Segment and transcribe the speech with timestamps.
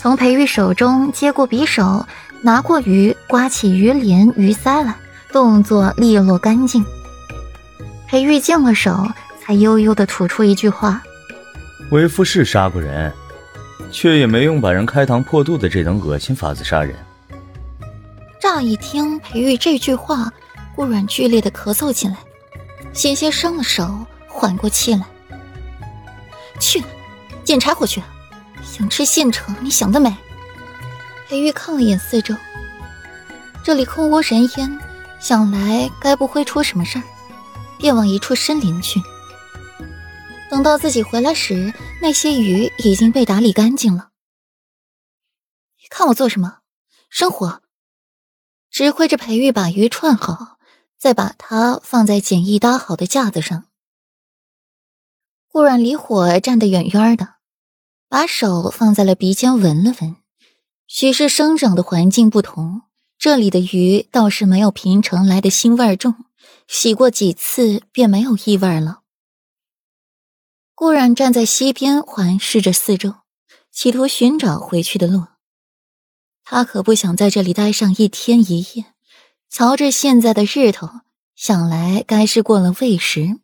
[0.00, 2.06] 从裴玉手中接过匕首，
[2.42, 4.94] 拿过鱼，刮起鱼鳞、鱼鳃来，
[5.32, 6.84] 动作利落干净。
[8.08, 9.06] 裴玉净了手，
[9.44, 11.02] 才悠悠地吐出一句话
[11.90, 13.12] ：“为夫是杀过人，
[13.90, 16.94] 却也没用把人开膛破肚的这等恶心法子杀人。”
[18.40, 20.32] 乍一听裴玉这句话，
[20.74, 22.16] 顾软剧烈的咳嗽起来，
[22.92, 25.02] 险些生了手，缓过气来。
[26.60, 26.82] 去，
[27.44, 28.00] 捡柴火去。
[28.76, 30.14] 想吃现成，你想得美。
[31.26, 32.34] 裴玉看了眼四周，
[33.64, 34.78] 这里空无人烟，
[35.18, 37.04] 想来该不会出什么事儿，
[37.78, 39.00] 便往一处深林去。
[40.50, 44.10] 等到自己回来时，那些鱼已经被打理干净了。
[45.88, 46.58] 看我做什么？
[47.08, 47.62] 生火。
[48.70, 50.58] 指挥着裴玉把鱼串好，
[50.98, 53.64] 再把它放在简易搭好的架子上。
[55.48, 57.35] 顾然离火站得远远的。
[58.08, 60.16] 把手放在了鼻尖闻了闻，
[60.86, 62.82] 许是生长的环境不同，
[63.18, 66.14] 这里的鱼倒是没有平城来的腥味重，
[66.68, 69.00] 洗过几次便没有异味了。
[70.74, 73.14] 顾然站在溪边环视着四周，
[73.72, 75.24] 企图寻找回去的路。
[76.44, 78.84] 他可不想在这里待上一天一夜，
[79.50, 80.88] 瞧着现在的日头，
[81.34, 83.40] 想来该是过了未时，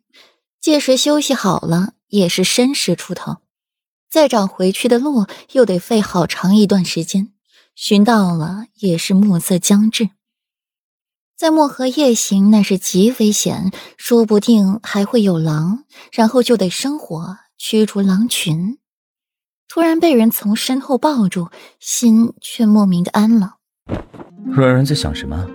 [0.61, 3.42] 届时休息好了也是申时出头。
[4.13, 7.29] 再找回去的路，又得费好长一段时间。
[7.73, 10.11] 寻到了，也是暮色将至。
[11.35, 18.77] 在漠河夜行，那是极危险，说不定还会有狼，然后就得生火驱逐狼群。
[19.67, 23.55] 突然被人从身后抱住，心却莫名的安了。
[24.45, 25.47] 软软在想什么？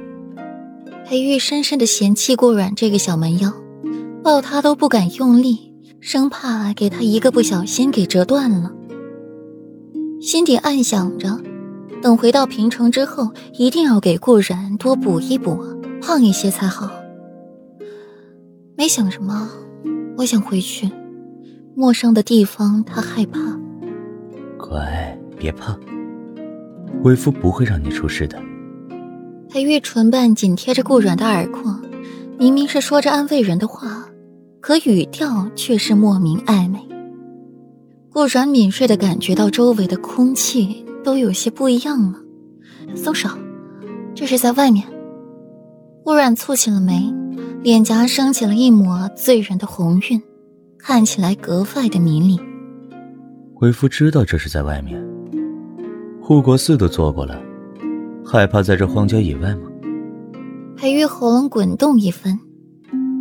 [1.06, 3.52] 裴玉深深的嫌弃顾软这个小蛮腰，
[4.24, 5.67] 抱他都不敢用力。
[6.00, 8.72] 生怕给他一个不小心给折断了，
[10.20, 11.38] 心底暗想着，
[12.00, 15.58] 等回到平城之后，一定要给顾然多补一补，
[16.00, 16.90] 胖一些才好。
[18.76, 19.50] 没想什么，
[20.16, 20.88] 我想回去，
[21.74, 23.40] 陌生的地方他害怕。
[24.56, 25.76] 乖，别怕，
[27.02, 28.40] 为夫不会让你出事的。
[29.50, 31.74] 他玉唇瓣紧贴着顾软的耳廓，
[32.38, 34.07] 明明是说着安慰人的话。
[34.60, 36.78] 可语调却是莫名暧昧。
[38.12, 42.18] 顾然敏锐的感觉到周围的空气都有些不一样了。
[42.94, 43.28] 松手，
[44.14, 44.84] 这是在外面。
[46.04, 47.12] 顾然蹙起了眉，
[47.62, 50.20] 脸颊升起了一抹醉人的红晕，
[50.78, 52.40] 看起来格外的迷离。
[53.60, 55.00] 为夫知道这是在外面，
[56.20, 57.40] 护国寺都做过了，
[58.24, 59.70] 害怕在这荒郊野外吗？
[60.76, 62.38] 裴玉喉咙滚动一番。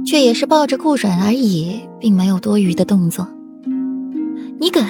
[0.08, 3.28] 却也是抱着顾软而已，并没有多余的动作。
[4.58, 4.86] 你敢？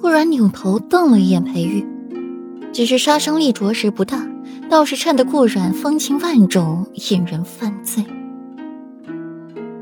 [0.00, 1.86] 顾软扭头瞪了一眼裴玉，
[2.72, 4.26] 只是杀伤力着实不大，
[4.68, 8.04] 倒是衬得顾软风情万种，引人犯罪。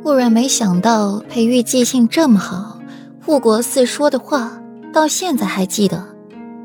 [0.03, 2.79] 顾软没想到裴玉记性这么好，
[3.25, 4.53] 护国寺说的话
[4.93, 6.07] 到现在还记得，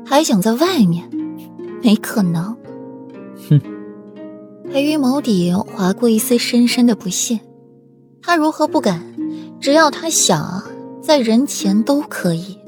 [0.04, 1.08] 还想在外面？
[1.82, 2.54] 没可能。
[3.48, 3.77] 哼。
[4.70, 7.40] 裴玉眸底划过一丝深深的不屑，
[8.22, 9.02] 他如何不敢？
[9.60, 10.62] 只要他想，
[11.00, 12.58] 在人前都可以。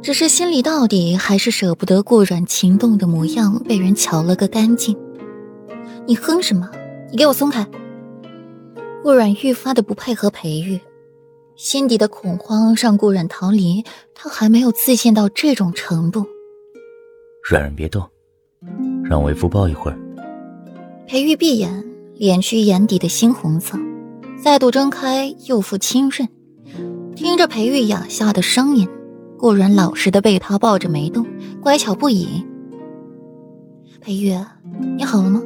[0.00, 4.96] 只是心里到底还是舍不得顾软情动的模样被人瞧了个干净。
[6.06, 6.68] 你哼什么？
[7.10, 7.66] 你给我松开！
[9.02, 10.80] 顾软愈发的不配合裴玉，
[11.54, 13.84] 心底的恐慌让顾软逃离，
[14.14, 16.26] 他还没有自信到这种程度。
[17.48, 18.02] 软软别动，
[19.04, 19.98] 让为夫抱一会儿。
[21.12, 21.84] 裴玉闭眼，
[22.16, 23.78] 敛去眼底的猩红色，
[24.42, 26.26] 再度睁开，又复清润。
[27.14, 28.88] 听着裴玉哑下的声音，
[29.36, 31.26] 顾然老实的被他抱着没动，
[31.60, 32.42] 乖巧不已。
[34.00, 34.34] 裴玉，
[34.96, 35.42] 你好了吗？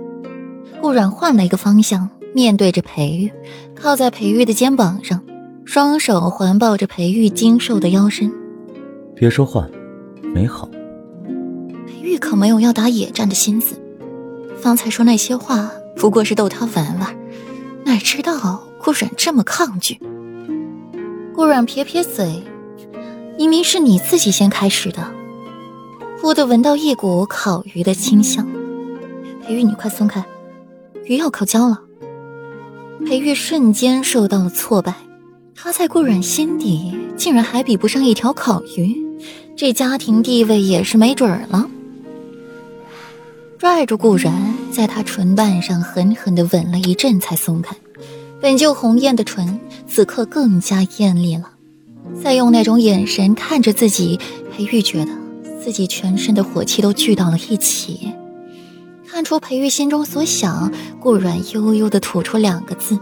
[0.80, 3.32] 顾然换了一个方向，面对着裴玉，
[3.74, 5.20] 靠在裴玉的肩膀上，
[5.64, 8.32] 双手环抱着裴玉精瘦的腰身。
[9.16, 9.68] 别说话，
[10.32, 10.68] 没好。
[11.88, 13.74] 裴玉可没有要打野战的心思。
[14.60, 17.16] 方才说那些话不过是逗他玩玩，
[17.84, 19.98] 哪知道顾软这么抗拒。
[21.34, 22.42] 顾软撇撇嘴，
[23.38, 25.10] 明明是你自己先开始的。
[26.20, 28.46] 忽地闻到一股烤鱼的清香，
[29.46, 30.24] 裴玉，你快松开，
[31.04, 31.80] 鱼要烤焦了。
[33.06, 34.94] 裴玉瞬间受到了挫败，
[35.54, 38.96] 他在顾软心底竟然还比不上一条烤鱼，
[39.54, 41.68] 这家庭地位也是没准儿了。
[43.58, 47.74] 拽住顾然，在他唇瓣上狠狠地吻了一阵，才松开。
[48.40, 49.58] 本就红艳的唇，
[49.88, 51.50] 此刻更加艳丽了。
[52.22, 54.20] 再用那种眼神看着自己，
[54.52, 55.10] 裴玉觉得
[55.62, 58.12] 自己全身的火气都聚到了一起。
[59.08, 60.70] 看出裴玉心中所想，
[61.00, 62.98] 顾阮悠悠的吐出两个字，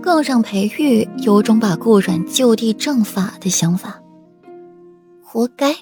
[0.00, 4.00] 更让裴玉有种把顾阮就地正法的想法。
[5.20, 5.74] 活该。